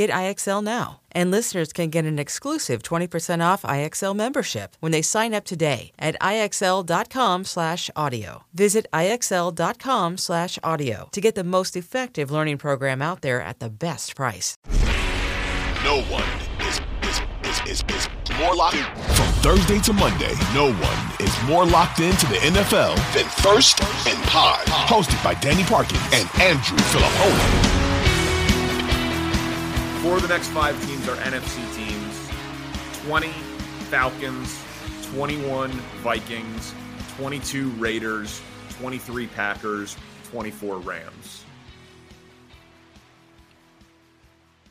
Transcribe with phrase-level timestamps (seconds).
[0.00, 1.00] Get IXL now.
[1.12, 5.92] And listeners can get an exclusive 20% off IXL membership when they sign up today
[5.98, 8.44] at IXL.com slash audio.
[8.54, 13.68] Visit IXL.com slash audio to get the most effective learning program out there at the
[13.68, 14.56] best price.
[15.84, 16.24] No one
[16.66, 21.66] is, is, is, is, is more locked From Thursday to Monday, no one is more
[21.66, 24.64] locked into the NFL than First and Pod.
[24.66, 27.89] Hosted by Danny Parkin and Andrew Filippone.
[30.02, 32.30] For the next five teams are NFC teams
[33.04, 33.28] 20
[33.90, 34.64] Falcons,
[35.12, 35.70] 21
[36.02, 36.74] Vikings,
[37.18, 38.40] 22 Raiders,
[38.78, 39.98] 23 Packers,
[40.30, 41.44] 24 Rams.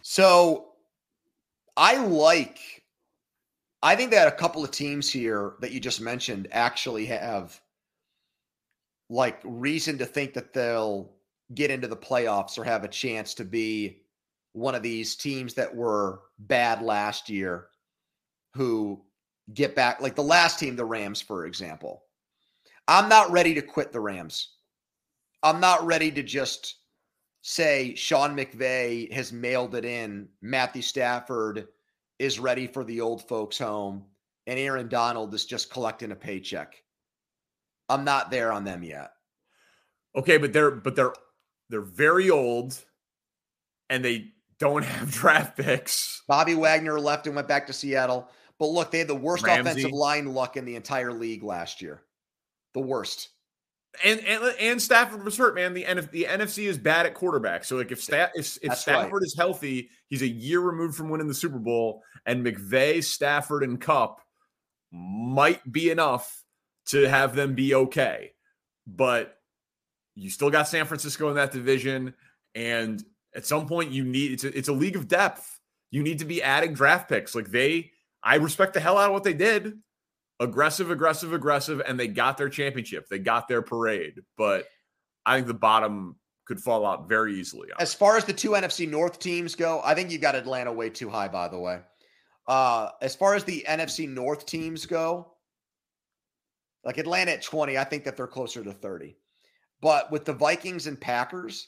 [0.02, 0.70] So
[1.78, 2.84] I like,
[3.84, 7.62] I think that a couple of teams here that you just mentioned actually have
[9.12, 11.12] like reason to think that they'll
[11.54, 14.02] get into the playoffs or have a chance to be
[14.54, 17.68] one of these teams that were bad last year
[18.56, 19.02] who
[19.54, 22.04] get back, like the last team, the Rams, for example.
[22.88, 24.56] I'm not ready to quit the Rams.
[25.44, 26.78] I'm not ready to just
[27.42, 30.28] say Sean McVay has mailed it in.
[30.42, 31.68] Matthew Stafford
[32.18, 34.06] is ready for the old folks' home,
[34.48, 36.76] and Aaron Donald is just collecting a paycheck.
[37.88, 39.12] I'm not there on them yet.
[40.16, 41.14] Okay, but they're but they're
[41.70, 42.84] they're very old
[43.90, 46.22] and they don't have draft picks.
[46.28, 48.30] Bobby Wagner left and went back to Seattle.
[48.60, 49.72] But look, they had the worst Ramsey.
[49.72, 52.02] offensive line luck in the entire league last year.
[52.74, 53.30] The worst.
[54.04, 55.74] And and, and Stafford was hurt, man.
[55.74, 57.64] The NF, the NFC is bad at quarterback.
[57.64, 59.24] So like if Sta- if, if Stafford right.
[59.24, 62.04] is healthy, he's a year removed from winning the Super Bowl.
[62.26, 64.22] And McVay, Stafford, and Kupp
[64.92, 66.44] might be enough
[66.88, 68.34] to have them be okay.
[68.86, 69.36] But
[70.16, 72.14] you still got San Francisco in that division,
[72.54, 73.04] and
[73.36, 75.60] at some point, you need it's a, it's a league of depth.
[75.92, 77.36] You need to be adding draft picks.
[77.36, 77.92] Like they,
[78.24, 79.80] I respect the hell out of what they did.
[80.40, 83.08] Aggressive, aggressive, aggressive, and they got their championship.
[83.10, 84.22] They got their parade.
[84.38, 84.66] But
[85.26, 87.70] I think the bottom could fall out very easily.
[87.80, 90.90] As far as the two NFC North teams go, I think you got Atlanta way
[90.90, 91.80] too high, by the way.
[92.48, 95.34] Uh, as far as the NFC North teams go,
[96.84, 99.16] like Atlanta at 20, I think that they're closer to 30.
[99.82, 101.68] But with the Vikings and Packers,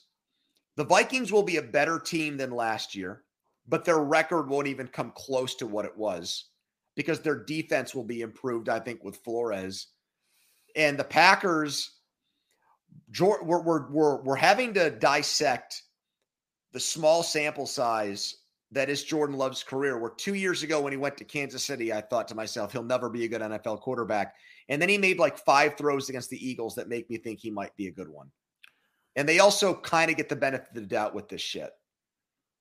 [0.82, 3.22] the Vikings will be a better team than last year,
[3.68, 6.46] but their record won't even come close to what it was
[6.96, 9.90] because their defense will be improved, I think, with Flores.
[10.76, 12.00] And the Packers,
[13.20, 15.84] we're, we're, we're, we're having to dissect
[16.74, 18.38] the small sample size
[18.72, 20.00] that is Jordan Love's career.
[20.00, 22.82] Where two years ago, when he went to Kansas City, I thought to myself, he'll
[22.82, 24.34] never be a good NFL quarterback.
[24.68, 27.52] And then he made like five throws against the Eagles that make me think he
[27.52, 28.32] might be a good one.
[29.16, 31.72] And they also kind of get the benefit of the doubt with this shit.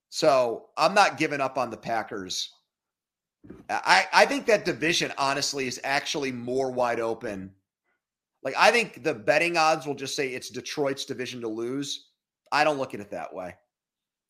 [0.09, 2.51] So I'm not giving up on the Packers.
[3.69, 7.53] I, I think that division, honestly, is actually more wide open.
[8.43, 12.09] Like, I think the betting odds will just say it's Detroit's division to lose.
[12.51, 13.55] I don't look at it that way.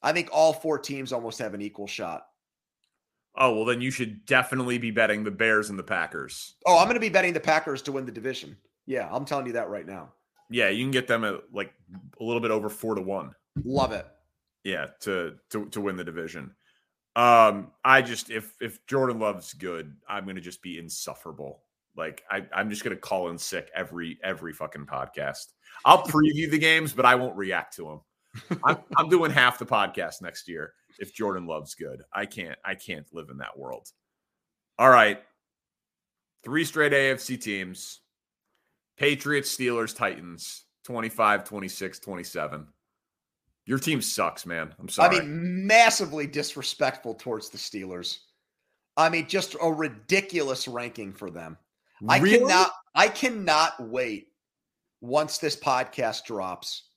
[0.03, 2.27] I think all four teams almost have an equal shot.
[3.37, 6.55] Oh, well, then you should definitely be betting the Bears and the Packers.
[6.67, 8.57] Oh, I'm going to be betting the Packers to win the division.
[8.87, 10.13] Yeah, I'm telling you that right now.
[10.51, 11.73] Yeah, you can get them at like
[12.21, 13.35] a little bit over four to one.
[13.65, 14.07] Love it.
[14.65, 16.55] Yeah, to to to win the division.
[17.17, 21.63] Um, I just if if Jordan Love's good, I'm gonna just be insufferable.
[21.97, 25.47] Like I, I'm just gonna call in sick every every fucking podcast.
[25.85, 28.59] I'll preview the games, but I won't react to them.
[28.65, 32.03] I'm, I'm doing half the podcast next year if Jordan Love's good.
[32.13, 33.89] I can't I can't live in that world.
[34.79, 35.21] All right.
[36.43, 38.01] Three straight AFC teams.
[39.01, 42.67] Patriots, Steelers, Titans, 25, 26, 27.
[43.65, 44.75] Your team sucks, man.
[44.79, 45.17] I'm sorry.
[45.17, 48.19] I mean, massively disrespectful towards the Steelers.
[48.99, 51.57] I mean, just a ridiculous ranking for them.
[52.03, 52.35] Really?
[52.35, 54.29] I cannot I cannot wait
[55.01, 56.91] once this podcast drops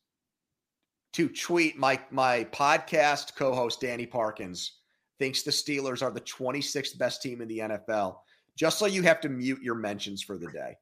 [1.14, 4.80] to tweet my my podcast co-host Danny Parkins
[5.20, 8.18] thinks the Steelers are the 26th best team in the NFL.
[8.58, 10.76] Just so you have to mute your mentions for the day.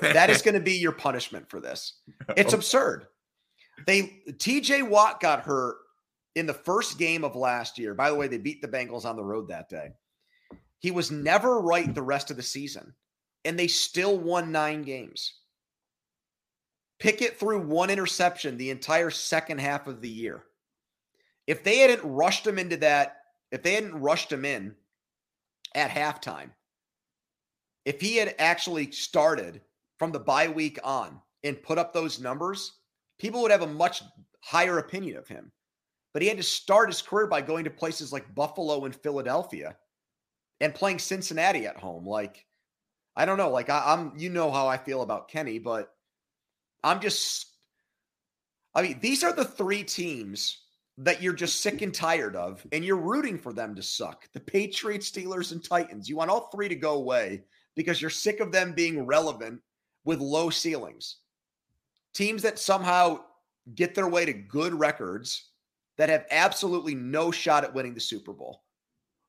[0.00, 2.00] That is going to be your punishment for this.
[2.36, 3.06] It's absurd.
[3.86, 5.76] They TJ Watt got hurt
[6.34, 7.94] in the first game of last year.
[7.94, 9.90] By the way, they beat the Bengals on the road that day.
[10.80, 12.94] He was never right the rest of the season,
[13.44, 15.32] and they still won nine games.
[16.98, 20.44] Pickett threw one interception the entire second half of the year.
[21.46, 23.16] If they hadn't rushed him into that,
[23.50, 24.74] if they hadn't rushed him in
[25.74, 26.50] at halftime,
[27.84, 29.60] if he had actually started
[29.98, 32.72] from the bye week on and put up those numbers,
[33.18, 34.02] people would have a much
[34.40, 35.52] higher opinion of him.
[36.12, 39.76] But he had to start his career by going to places like Buffalo and Philadelphia
[40.60, 42.06] and playing Cincinnati at home.
[42.06, 42.46] Like,
[43.14, 43.50] I don't know.
[43.50, 45.92] Like, I, am you know how I feel about Kenny, but
[46.82, 47.46] I'm just,
[48.74, 50.62] I mean, these are the three teams
[50.98, 54.40] that you're just sick and tired of, and you're rooting for them to suck the
[54.40, 56.08] Patriots, Steelers, and Titans.
[56.08, 57.44] You want all three to go away
[57.76, 59.60] because you're sick of them being relevant
[60.08, 61.16] with low ceilings.
[62.14, 63.20] Teams that somehow
[63.74, 65.50] get their way to good records
[65.98, 68.62] that have absolutely no shot at winning the Super Bowl.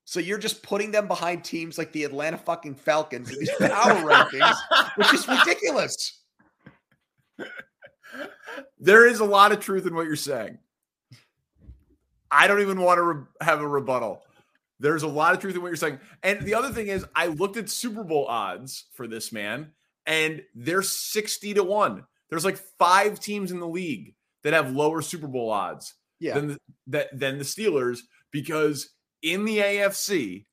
[0.06, 4.10] So you're just putting them behind teams like the Atlanta fucking Falcons in these power
[4.10, 4.56] rankings,
[4.96, 6.22] which is ridiculous.
[8.80, 10.60] There is a lot of truth in what you're saying.
[12.32, 14.24] I don't even want to re- have a rebuttal.
[14.80, 16.00] There's a lot of truth in what you're saying.
[16.24, 19.74] And the other thing is, I looked at Super Bowl odds for this man,
[20.10, 22.04] and they're 60 to 1.
[22.30, 26.34] There's like five teams in the league that have lower Super Bowl odds yeah.
[26.34, 26.58] than, the,
[26.88, 28.00] that, than the Steelers
[28.32, 28.90] because
[29.22, 30.46] in the AFC,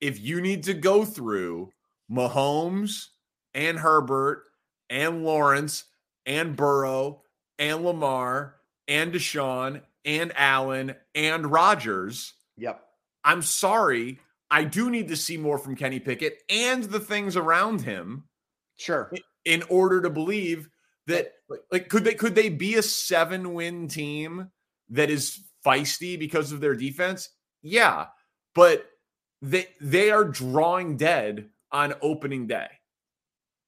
[0.00, 1.70] if you need to go through
[2.10, 3.06] Mahomes
[3.52, 4.44] and Herbert
[4.88, 5.84] and Lawrence
[6.24, 7.22] and Burrow
[7.58, 12.34] and Lamar and Deshaun and Allen and Rodgers.
[12.56, 12.80] Yep.
[13.24, 14.20] I'm sorry.
[14.50, 18.27] I do need to see more from Kenny Pickett and the things around him.
[18.78, 19.12] Sure.
[19.44, 20.68] In order to believe
[21.06, 21.32] that
[21.70, 24.50] like could they could they be a 7-win team
[24.90, 27.28] that is feisty because of their defense?
[27.62, 28.06] Yeah.
[28.54, 28.86] But
[29.42, 32.68] they they are drawing dead on opening day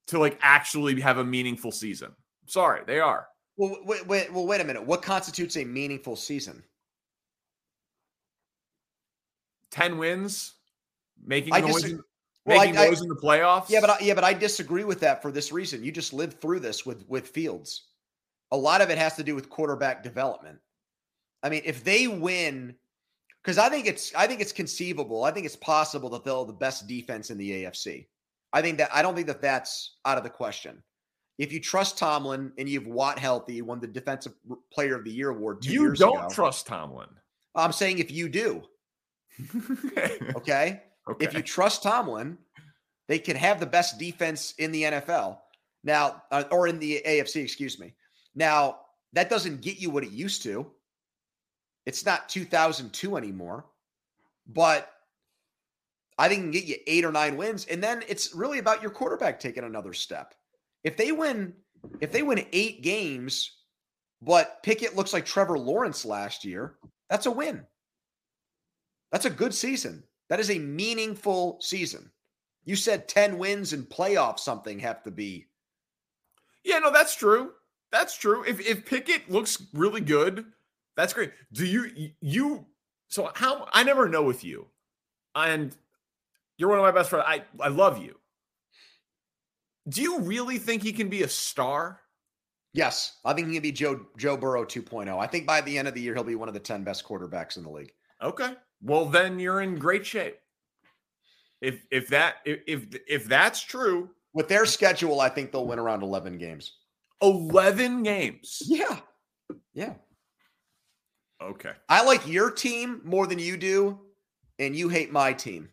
[0.08, 2.12] to like actually have a meaningful season.
[2.46, 3.26] Sorry, they are.
[3.56, 4.84] Well, wait, wait, well, wait a minute.
[4.84, 6.62] What constitutes a meaningful season?
[9.70, 10.54] 10 wins,
[11.24, 11.94] making I noise,
[12.44, 13.68] well, making I, noise I, in the playoffs.
[13.68, 15.84] Yeah, but I, yeah, but I disagree with that for this reason.
[15.84, 17.88] You just lived through this with with Fields.
[18.52, 20.58] A lot of it has to do with quarterback development.
[21.42, 22.74] I mean, if they win,
[23.42, 25.24] because I think it's I think it's conceivable.
[25.24, 28.06] I think it's possible that they'll have the best defense in the AFC.
[28.52, 30.82] I think that I don't think that that's out of the question.
[31.38, 34.34] If you trust Tomlin and you have Watt healthy, won the Defensive
[34.70, 37.08] Player of the Year award two you years don't trust Tomlin.
[37.54, 38.62] I'm saying if you do,
[40.36, 40.82] okay?
[41.10, 42.38] Okay, if you trust Tomlin,
[43.08, 45.38] they can have the best defense in the NFL
[45.84, 47.42] now, uh, or in the AFC.
[47.42, 47.94] Excuse me.
[48.34, 48.78] Now
[49.12, 50.66] that doesn't get you what it used to.
[51.86, 53.66] It's not 2002 anymore,
[54.46, 54.92] but
[56.18, 58.90] I think can get you eight or nine wins, and then it's really about your
[58.90, 60.34] quarterback taking another step.
[60.84, 61.54] If they win,
[62.00, 63.56] if they win eight games,
[64.20, 66.76] but Pickett looks like Trevor Lawrence last year,
[67.08, 67.66] that's a win.
[69.10, 70.04] That's a good season.
[70.30, 72.10] That is a meaningful season.
[72.64, 75.46] You said 10 wins and playoff something have to be.
[76.64, 77.52] Yeah, no, that's true.
[77.90, 78.44] That's true.
[78.44, 80.46] If if Pickett looks really good,
[80.96, 81.32] that's great.
[81.52, 82.66] Do you you
[83.08, 84.68] so how I never know with you.
[85.34, 85.76] And
[86.56, 87.24] you're one of my best friends.
[87.26, 88.16] I I love you.
[89.88, 92.00] Do you really think he can be a star?
[92.72, 95.18] Yes, I think he can be Joe Joe Burrow 2.0.
[95.18, 97.04] I think by the end of the year he'll be one of the 10 best
[97.04, 97.92] quarterbacks in the league.
[98.22, 98.54] Okay.
[98.82, 100.38] Well, then you're in great shape.
[101.60, 106.02] If if that if if that's true, with their schedule, I think they'll win around
[106.02, 106.78] 11 games.
[107.22, 108.62] 11 games.
[108.64, 109.00] Yeah.
[109.74, 109.94] Yeah.
[111.42, 111.72] Okay.
[111.88, 113.98] I like your team more than you do,
[114.58, 115.68] and you hate my team.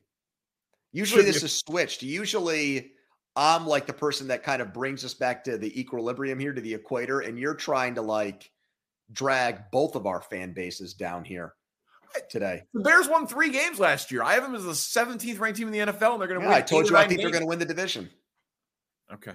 [0.94, 2.02] Usually Should this is switched.
[2.04, 2.92] Usually
[3.36, 6.62] I'm like the person that kind of brings us back to the equilibrium here to
[6.62, 8.50] the equator, and you're trying to like
[9.12, 11.54] drag both of our fan bases down here.
[12.30, 12.64] Today.
[12.74, 14.24] The Bears won three games last year.
[14.24, 16.46] I have them as the 17th ranked team in the NFL, and they're going to
[16.46, 16.58] yeah, win.
[16.58, 17.24] I told you I think games.
[17.24, 18.10] they're going to win the division.
[19.14, 19.34] Okay.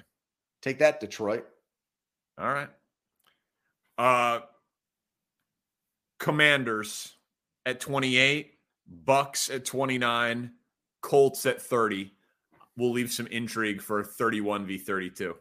[0.60, 1.46] Take that, Detroit.
[2.38, 2.68] All right.
[3.98, 4.40] Uh
[6.18, 7.14] Commanders
[7.66, 8.52] at 28,
[8.86, 10.52] Bucks at 29,
[11.00, 12.12] Colts at 30.
[12.76, 15.34] We'll leave some intrigue for 31 v 32.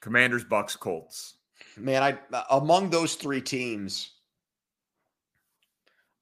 [0.00, 1.36] Commanders, Bucks, Colts.
[1.76, 2.18] Man, I
[2.50, 4.12] among those three teams,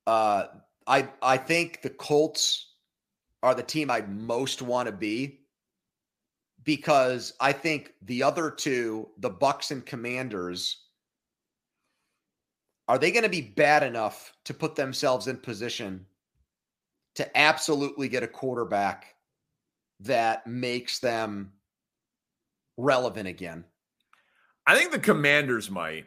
[0.06, 0.44] uh,
[0.86, 2.74] I I think the Colts
[3.42, 5.40] are the team I'd most want to be
[6.64, 10.82] because I think the other two, the Bucks and Commanders,
[12.88, 16.06] are they going to be bad enough to put themselves in position
[17.16, 19.14] to absolutely get a quarterback
[20.00, 21.52] that makes them
[22.76, 23.64] relevant again?
[24.66, 26.06] I think the Commanders might.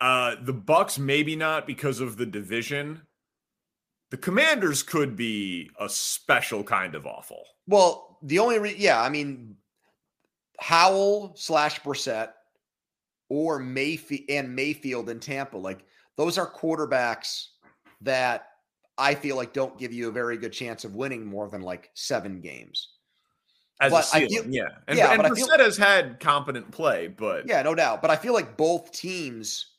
[0.00, 3.02] Uh, the Bucks maybe not because of the division.
[4.14, 7.42] The Commanders could be a special kind of awful.
[7.66, 9.56] Well, the only re- yeah, I mean
[10.60, 12.28] Howell slash Brissett
[13.28, 15.84] or Mayfield and Mayfield in Tampa, like
[16.16, 17.46] those are quarterbacks
[18.02, 18.50] that
[18.96, 21.90] I feel like don't give you a very good chance of winning more than like
[21.94, 22.90] seven games.
[23.80, 24.68] As But a ceiling, feel- yeah.
[24.86, 28.00] And, yeah, and but I feel- has had competent play, but Yeah, no doubt.
[28.00, 29.72] But I feel like both teams,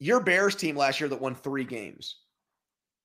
[0.00, 2.16] your Bears team last year that won three games.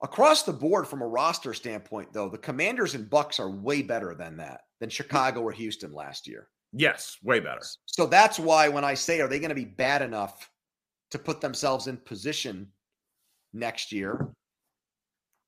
[0.03, 4.15] Across the board from a roster standpoint, though, the Commanders and Bucks are way better
[4.15, 6.47] than that, than Chicago or Houston last year.
[6.73, 7.61] yes, way better.
[7.85, 10.49] So that's why when I say, are they going to be bad enough
[11.11, 12.71] to put themselves in position
[13.53, 14.29] next year?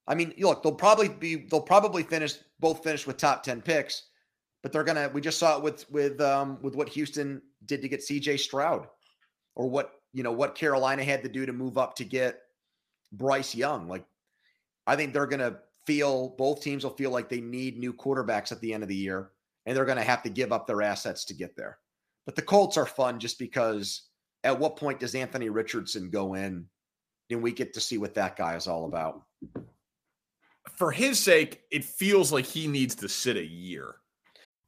[0.07, 4.09] I mean, look, they'll probably be, they'll probably finish both finish with top 10 picks,
[4.61, 7.81] but they're going to, we just saw it with, with, um, with what Houston did
[7.81, 8.87] to get CJ Stroud
[9.55, 12.41] or what, you know, what Carolina had to do to move up to get
[13.13, 13.87] Bryce Young.
[13.87, 14.05] Like,
[14.85, 18.51] I think they're going to feel, both teams will feel like they need new quarterbacks
[18.51, 19.31] at the end of the year
[19.65, 21.77] and they're going to have to give up their assets to get there.
[22.25, 24.03] But the Colts are fun just because
[24.43, 26.65] at what point does Anthony Richardson go in
[27.29, 29.23] and we get to see what that guy is all about?
[30.77, 33.95] For his sake, it feels like he needs to sit a year.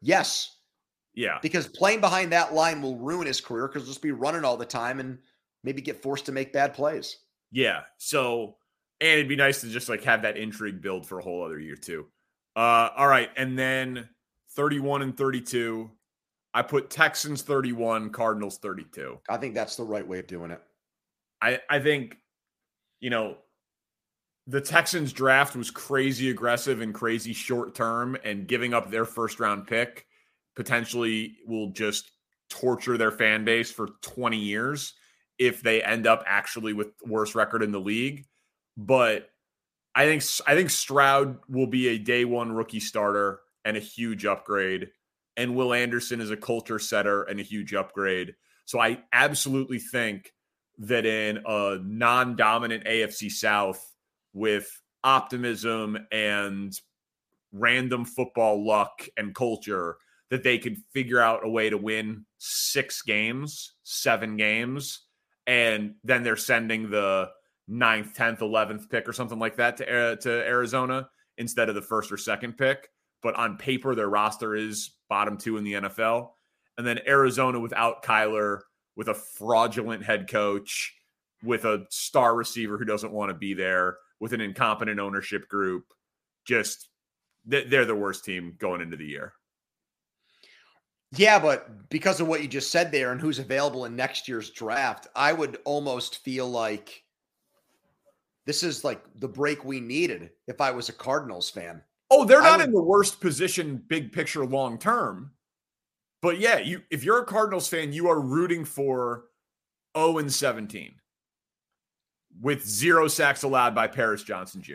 [0.00, 0.56] yes,
[1.14, 1.38] Yeah.
[1.42, 4.56] because playing behind that line will ruin his career because he'll just be running all
[4.56, 5.18] the time and
[5.64, 7.18] maybe get forced to make bad plays.
[7.50, 7.82] Yeah.
[7.98, 8.56] So,
[9.00, 11.58] and it'd be nice to just like have that intrigue build for a whole other
[11.58, 12.06] year too.
[12.56, 13.30] Uh, all right.
[13.36, 14.08] And then
[14.50, 15.90] 31 and 32.
[16.54, 19.18] I put Texans 31, Cardinals 32.
[19.28, 20.60] I think that's the right way of doing it.
[21.40, 22.16] I, I think,
[23.00, 23.36] you know,
[24.48, 29.38] the Texans draft was crazy aggressive and crazy short term, and giving up their first
[29.40, 30.06] round pick
[30.56, 32.10] potentially will just
[32.48, 34.94] torture their fan base for 20 years
[35.38, 38.24] if they end up actually with worst record in the league.
[38.78, 39.28] But
[39.94, 44.24] I think I think Stroud will be a day one rookie starter and a huge
[44.24, 44.88] upgrade.
[45.36, 48.34] And Will Anderson is a culture setter and a huge upgrade.
[48.64, 50.32] So I absolutely think
[50.78, 53.94] that in a non-dominant AFC South
[54.38, 54.68] with
[55.04, 56.72] optimism and
[57.52, 59.96] random football luck and culture
[60.30, 65.06] that they could figure out a way to win six games, seven games,
[65.46, 67.28] and then they're sending the
[67.66, 71.82] ninth, tenth, eleventh pick or something like that to uh, to Arizona instead of the
[71.82, 72.88] first or second pick.
[73.22, 76.30] But on paper, their roster is bottom two in the NFL,
[76.76, 78.60] and then Arizona without Kyler,
[78.96, 80.94] with a fraudulent head coach,
[81.42, 85.92] with a star receiver who doesn't want to be there, with an incompetent ownership group,
[86.44, 86.88] just
[87.46, 89.32] they're the worst team going into the year.
[91.12, 94.50] Yeah, but because of what you just said there and who's available in next year's
[94.50, 97.02] draft, I would almost feel like
[98.44, 101.82] this is like the break we needed if I was a Cardinals fan.
[102.10, 105.32] Oh, they're not would, in the worst position, big picture, long term.
[106.20, 109.24] But yeah, you if you're a Cardinals fan, you are rooting for
[109.96, 110.94] 0 and 17
[112.40, 114.74] with zero sacks allowed by Paris Johnson Jr.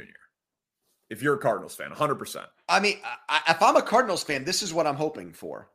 [1.10, 2.46] If you're a Cardinals fan, 100%.
[2.70, 2.98] I mean,
[3.30, 5.70] I, if I'm a Cardinals fan, this is what I'm hoping for.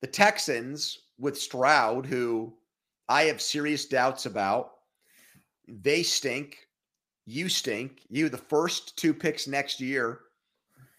[0.00, 2.54] The Texans with Stroud, who
[3.08, 4.72] I have serious doubts about,
[5.68, 6.66] they stink.
[7.26, 8.02] You stink.
[8.08, 10.20] You, the first two picks next year.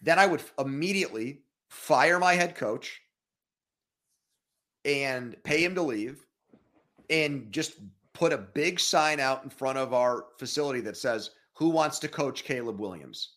[0.00, 3.00] Then I would immediately fire my head coach
[4.84, 6.24] and pay him to leave
[7.10, 7.74] and just
[8.14, 12.08] put a big sign out in front of our facility that says, Who wants to
[12.08, 13.34] coach Caleb Williams?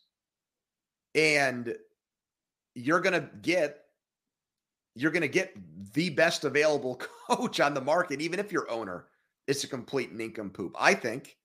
[1.16, 1.76] And
[2.78, 3.80] you're going to get
[4.96, 5.54] you're going to get
[5.94, 9.06] the best available coach on the market even if your owner
[9.48, 11.36] is a complete nincompoop i think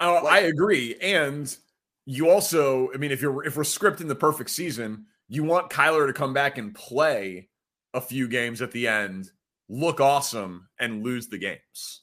[0.00, 1.56] uh, like, i agree and
[2.04, 6.06] you also i mean if you're if we're scripting the perfect season you want kyler
[6.06, 7.48] to come back and play
[7.94, 9.30] a few games at the end
[9.68, 12.02] look awesome and lose the games.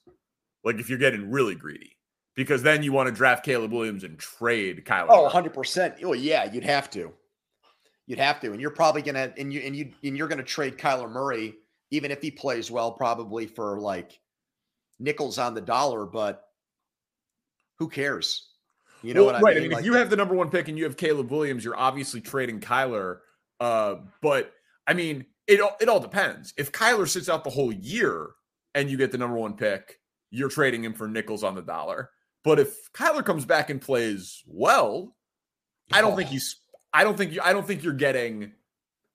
[0.64, 1.98] Like if you're getting really greedy,
[2.36, 5.08] because then you want to draft Caleb Williams and trade Kyler.
[5.10, 6.04] Oh, 100%.
[6.04, 7.14] Oh, yeah, you'd have to.
[8.08, 8.52] You'd have to.
[8.52, 11.56] And you're probably going to and you and you and you're to trade Kyler Murray
[11.92, 14.20] even if he plays well probably for like
[15.00, 16.44] nickels on the dollar, but
[17.78, 18.50] who cares?
[19.02, 19.56] You know well, what I right.
[19.56, 19.58] mean?
[19.58, 21.64] I mean, like, if you have the number 1 pick and you have Caleb Williams,
[21.64, 23.20] you're obviously trading Kyler
[23.60, 24.52] uh but
[24.86, 26.54] I mean, it all, it all depends.
[26.58, 28.30] If Kyler sits out the whole year
[28.74, 30.00] and you get the number one pick,
[30.32, 32.10] you're trading him for nickels on the dollar.
[32.44, 35.16] But if Kyler comes back and plays well,
[35.92, 36.58] I don't think he's.
[36.94, 37.42] I don't think you.
[37.44, 38.54] I don't think you're getting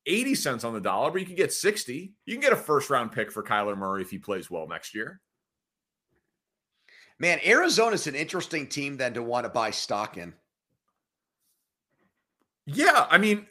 [0.07, 2.15] eighty cents on the dollar, but you can get sixty.
[2.27, 4.95] You can get a first round pick for Kyler Murray if he plays well next
[4.95, 5.21] year.
[7.19, 10.33] Man, Arizona's an interesting team then to want to buy stock in.
[12.67, 13.47] Yeah, I mean,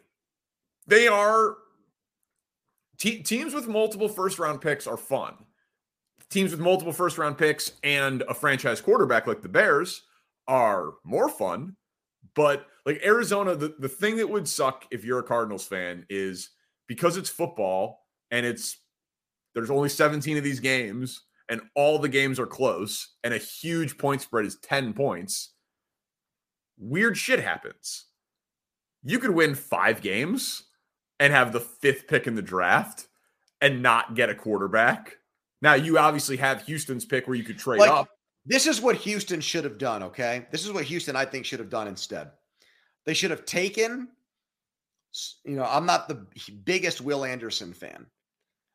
[0.87, 1.55] they are
[2.99, 5.33] Te- teams with multiple first round picks are fun.
[6.29, 10.03] Teams with multiple first round picks and a franchise quarterback like the Bears
[10.47, 11.75] are more fun.
[12.35, 16.49] But like Arizona, the, the thing that would suck if you're a Cardinals fan is
[16.87, 18.77] because it's football and it's
[19.55, 23.97] there's only 17 of these games and all the games are close and a huge
[23.97, 25.53] point spread is 10 points.
[26.77, 28.05] Weird shit happens.
[29.03, 30.63] You could win five games
[31.19, 33.07] and have the fifth pick in the draft
[33.61, 35.17] and not get a quarterback.
[35.61, 38.07] Now you obviously have Houston's pick where you could trade like, up.
[38.45, 40.47] This is what Houston should have done, okay?
[40.51, 42.31] This is what Houston I think should have done instead.
[43.05, 44.09] They should have taken
[45.43, 46.25] you know, I'm not the
[46.65, 48.05] biggest Will Anderson fan.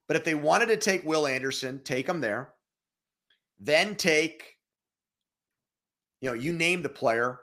[0.08, 2.52] But if they wanted to take Will Anderson, take him there.
[3.60, 4.54] Then take
[6.20, 7.38] you know, you name the player,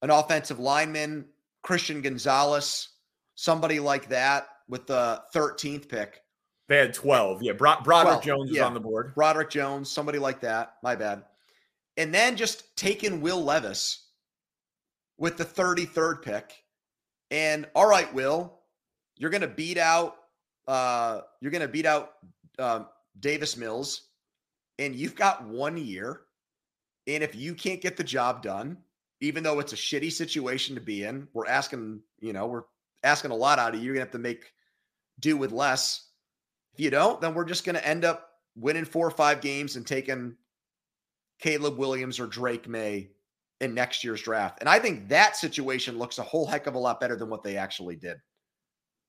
[0.00, 1.24] an offensive lineman,
[1.62, 2.88] Christian Gonzalez,
[3.34, 6.20] somebody like that with the 13th pick.
[6.68, 7.42] They had 12.
[7.42, 7.52] Yeah.
[7.52, 8.62] Bro- Broderick 12, Jones yeah.
[8.62, 9.14] is on the board.
[9.14, 10.74] Broderick Jones, somebody like that.
[10.82, 11.24] My bad.
[11.96, 14.06] And then just taking Will Levis
[15.18, 16.52] with the 33rd pick.
[17.30, 18.58] And all right, Will,
[19.16, 20.16] you're going to beat out
[20.68, 22.12] uh you're going to beat out
[22.60, 22.86] um,
[23.18, 24.10] Davis Mills
[24.78, 26.22] and you've got 1 year.
[27.08, 28.78] And if you can't get the job done,
[29.20, 32.62] even though it's a shitty situation to be in, we're asking, you know, we're
[33.02, 33.86] asking a lot out of you.
[33.86, 34.52] You're going to have to make
[35.20, 36.08] do with less.
[36.74, 39.76] If you don't, then we're just going to end up winning four or five games
[39.76, 40.36] and taking
[41.38, 43.10] Caleb Williams or Drake Maye
[43.60, 44.58] in next year's draft.
[44.60, 47.42] And I think that situation looks a whole heck of a lot better than what
[47.42, 48.16] they actually did.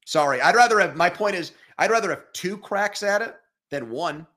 [0.06, 3.36] Sorry, I'd rather have my point is I'd rather have two cracks at it
[3.72, 4.28] than one.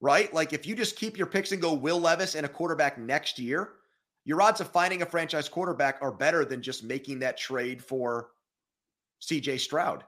[0.00, 0.32] Right?
[0.32, 3.38] Like if you just keep your picks and go Will Levis and a quarterback next
[3.38, 3.72] year,
[4.24, 8.28] your odds of finding a franchise quarterback are better than just making that trade for
[9.22, 10.04] CJ Stroud.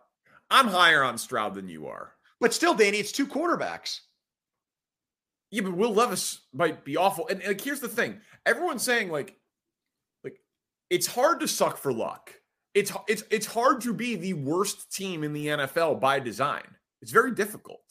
[0.51, 2.13] I'm higher on Stroud than you are.
[2.41, 4.01] But still, Danny, it's two quarterbacks.
[5.51, 7.29] Yeah, but Will Levis might be awful.
[7.29, 9.37] And, and like, here's the thing: everyone's saying like,
[10.25, 10.41] like
[10.91, 12.35] it's hard to suck for luck.
[12.75, 16.65] It's it's it's hard to be the worst team in the NFL by design.
[17.03, 17.83] It's very difficult.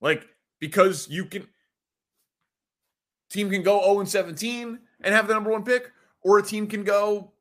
[0.00, 0.26] Like
[0.60, 1.46] because you can
[3.30, 5.90] team can go 0 and 17 and have the number one pick,
[6.22, 7.32] or a team can go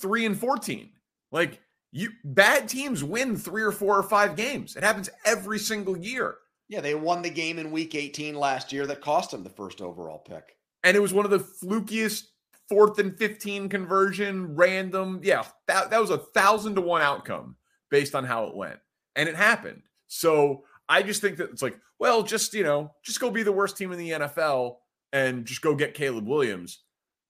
[0.00, 0.90] three and 14.
[1.32, 1.60] Like
[1.92, 4.76] you bad teams win three or four or five games.
[4.76, 6.36] It happens every single year.
[6.68, 9.80] Yeah, they won the game in week 18 last year that cost them the first
[9.80, 10.56] overall pick.
[10.82, 12.24] And it was one of the flukiest
[12.68, 15.20] fourth and 15 conversion, random.
[15.22, 17.56] Yeah, that, that was a thousand to one outcome
[17.90, 18.78] based on how it went.
[19.14, 19.82] And it happened.
[20.08, 23.52] So I just think that it's like, well, just, you know, just go be the
[23.52, 24.76] worst team in the NFL
[25.12, 26.80] and just go get Caleb Williams.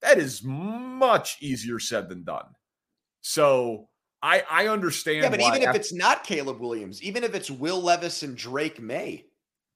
[0.07, 2.47] That is much easier said than done.
[3.23, 3.89] So
[4.23, 5.25] I I understand.
[5.25, 8.81] Yeah, but even if it's not Caleb Williams, even if it's Will Levis and Drake
[8.81, 9.25] Maye,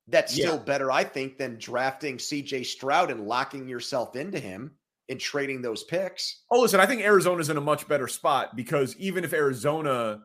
[0.06, 0.62] that's still yeah.
[0.62, 4.70] better, I think, than drafting CJ Stroud and locking yourself into him
[5.08, 6.42] and trading those picks.
[6.48, 10.20] Oh, listen, I think Arizona's in a much better spot because even if Arizona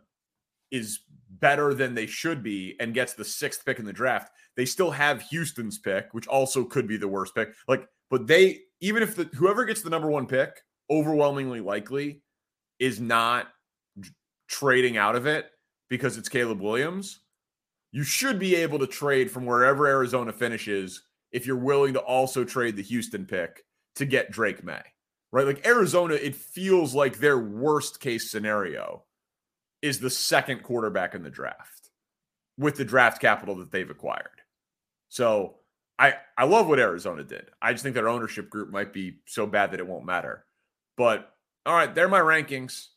[0.70, 4.66] is better than they should be and gets the sixth pick in the draft, they
[4.66, 7.50] still have Houston's pick, which also could be the worst pick.
[7.68, 12.22] Like, but they even if the whoever gets the number one pick, overwhelmingly likely,
[12.78, 13.48] is not
[14.48, 15.48] trading out of it
[15.90, 17.22] because it's Caleb Williams.
[17.92, 22.44] You should be able to trade from wherever Arizona finishes if you're willing to also
[22.44, 23.64] trade the Houston pick
[23.96, 24.84] to get Drake Maye.
[25.32, 25.48] Right?
[25.48, 29.04] Like Arizona, it feels like their worst case scenario
[29.82, 31.90] is the second quarterback in the draft
[32.56, 34.42] with the draft capital that they've acquired.
[35.10, 35.56] So
[35.98, 37.50] I I love what Arizona did.
[37.62, 40.46] I just think their ownership group might be so bad that it won't matter.
[40.98, 41.32] But
[41.66, 42.88] all right, they're my rankings.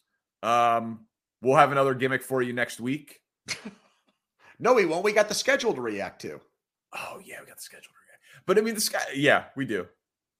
[0.42, 1.06] Um,
[1.40, 3.20] we'll have another gimmick for you next week.
[4.58, 5.04] no, we won't.
[5.04, 6.40] We got the schedule to react to.
[6.92, 8.22] Oh yeah, we got the schedule to react.
[8.46, 9.02] But I mean, the sky.
[9.14, 9.86] Yeah, we do.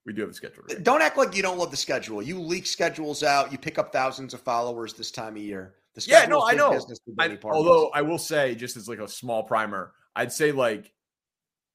[0.05, 0.65] We do have the schedule.
[0.83, 2.23] Don't act like you don't love the schedule.
[2.23, 3.53] You leak schedules out.
[3.53, 5.75] You pick up thousands of followers this time of year.
[5.95, 6.73] The yeah, no, I know.
[7.19, 10.93] I, although I will say, just as like a small primer, I'd say like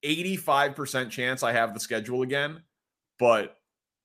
[0.04, 2.62] 85% chance I have the schedule again.
[3.20, 3.58] But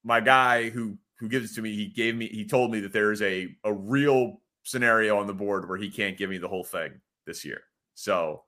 [0.05, 2.93] my guy who who gives it to me, he gave me he told me that
[2.93, 6.65] there's a a real scenario on the board where he can't give me the whole
[6.65, 7.63] thing this year.
[7.95, 8.43] So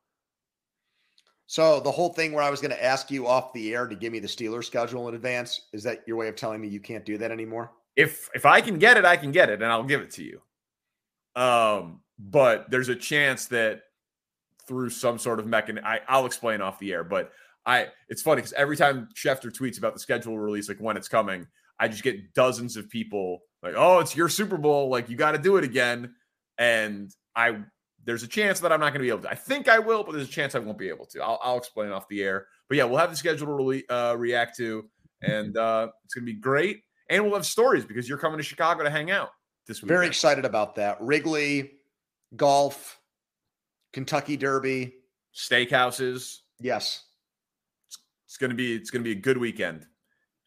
[1.51, 3.97] so the whole thing where I was going to ask you off the air to
[3.97, 6.79] give me the Steelers schedule in advance, is that your way of telling me you
[6.79, 7.73] can't do that anymore?
[7.97, 10.23] If if I can get it, I can get it and I'll give it to
[10.23, 10.41] you.
[11.35, 13.83] Um, but there's a chance that
[14.71, 15.85] through some sort of mechanism.
[16.09, 17.33] I'll explain off the air, but
[17.67, 21.09] I it's funny because every time Schefter tweets about the schedule release, like when it's
[21.09, 21.49] coming,
[21.81, 24.89] I just get dozens of people like, "Oh, it's your Super Bowl!
[24.89, 26.15] Like you got to do it again."
[26.57, 27.59] And I
[28.05, 29.31] there's a chance that I'm not going to be able to.
[29.31, 31.21] I think I will, but there's a chance I won't be able to.
[31.21, 32.47] I'll, I'll explain off the air.
[32.69, 34.89] But yeah, we'll have the schedule to re- uh, react to,
[35.21, 36.83] and uh, it's going to be great.
[37.11, 39.31] And we'll have stories because you're coming to Chicago to hang out
[39.67, 39.89] this week.
[39.89, 40.97] Very excited about that.
[41.01, 41.73] Wrigley,
[42.37, 43.00] golf,
[43.93, 44.95] Kentucky Derby,
[45.35, 46.39] steakhouses.
[46.59, 47.05] Yes,
[47.89, 49.87] it's, it's gonna be it's gonna be a good weekend.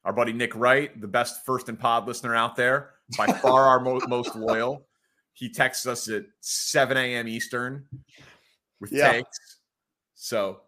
[0.05, 3.79] Our buddy Nick Wright, the best first and pod listener out there, by far our
[3.79, 4.87] mo- most loyal.
[5.33, 7.27] He texts us at 7 a.m.
[7.27, 7.85] Eastern
[8.79, 9.13] with yeah.
[9.13, 9.59] takes.
[10.13, 10.61] So,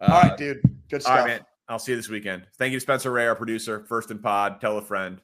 [0.00, 0.60] uh, all right, dude.
[0.90, 1.12] Good stuff.
[1.12, 1.46] All right, man.
[1.68, 2.46] I'll see you this weekend.
[2.58, 4.60] Thank you to Spencer Ray, our producer, first and pod.
[4.60, 5.20] Tell a friend.